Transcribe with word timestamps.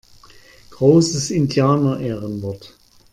Großes 0.71 1.29
Indianerehrenwort! 1.29 2.73